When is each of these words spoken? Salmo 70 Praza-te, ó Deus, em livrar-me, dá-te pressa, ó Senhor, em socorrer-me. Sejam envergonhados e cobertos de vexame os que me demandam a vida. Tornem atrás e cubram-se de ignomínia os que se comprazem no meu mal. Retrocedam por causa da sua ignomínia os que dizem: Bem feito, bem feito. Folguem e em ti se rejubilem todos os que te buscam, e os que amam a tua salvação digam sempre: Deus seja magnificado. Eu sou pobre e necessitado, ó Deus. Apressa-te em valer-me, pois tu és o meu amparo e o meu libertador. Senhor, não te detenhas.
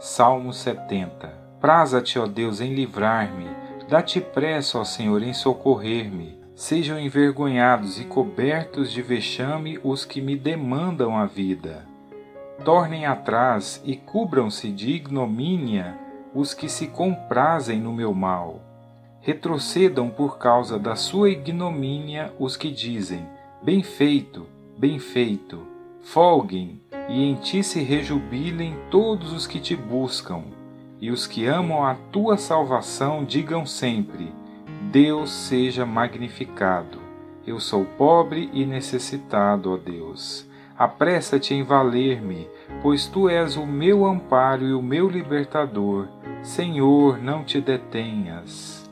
Salmo 0.00 0.52
70 0.52 1.28
Praza-te, 1.60 2.20
ó 2.20 2.26
Deus, 2.28 2.60
em 2.60 2.72
livrar-me, 2.72 3.48
dá-te 3.88 4.20
pressa, 4.20 4.78
ó 4.78 4.84
Senhor, 4.84 5.20
em 5.24 5.34
socorrer-me. 5.34 6.38
Sejam 6.54 7.00
envergonhados 7.00 8.00
e 8.00 8.04
cobertos 8.04 8.92
de 8.92 9.02
vexame 9.02 9.80
os 9.82 10.04
que 10.04 10.20
me 10.20 10.36
demandam 10.36 11.16
a 11.16 11.26
vida. 11.26 11.84
Tornem 12.64 13.06
atrás 13.06 13.82
e 13.84 13.96
cubram-se 13.96 14.70
de 14.70 14.90
ignomínia 14.90 15.98
os 16.32 16.54
que 16.54 16.68
se 16.68 16.86
comprazem 16.86 17.80
no 17.80 17.92
meu 17.92 18.14
mal. 18.14 18.60
Retrocedam 19.20 20.10
por 20.10 20.38
causa 20.38 20.78
da 20.78 20.94
sua 20.94 21.30
ignomínia 21.30 22.32
os 22.38 22.56
que 22.56 22.70
dizem: 22.70 23.26
Bem 23.60 23.82
feito, 23.82 24.46
bem 24.78 25.00
feito. 25.00 25.66
Folguem 26.02 26.80
e 27.08 27.24
em 27.24 27.34
ti 27.34 27.62
se 27.62 27.80
rejubilem 27.82 28.76
todos 28.90 29.32
os 29.32 29.46
que 29.46 29.58
te 29.58 29.74
buscam, 29.74 30.44
e 31.00 31.10
os 31.10 31.26
que 31.26 31.46
amam 31.46 31.84
a 31.84 31.94
tua 31.94 32.36
salvação 32.36 33.24
digam 33.24 33.64
sempre: 33.64 34.32
Deus 34.92 35.30
seja 35.30 35.86
magnificado. 35.86 36.98
Eu 37.46 37.58
sou 37.58 37.84
pobre 37.84 38.50
e 38.52 38.66
necessitado, 38.66 39.72
ó 39.72 39.76
Deus. 39.76 40.46
Apressa-te 40.76 41.54
em 41.54 41.62
valer-me, 41.62 42.46
pois 42.82 43.06
tu 43.06 43.28
és 43.28 43.56
o 43.56 43.66
meu 43.66 44.06
amparo 44.06 44.64
e 44.64 44.74
o 44.74 44.82
meu 44.82 45.08
libertador. 45.08 46.06
Senhor, 46.42 47.18
não 47.18 47.42
te 47.42 47.60
detenhas. 47.60 48.87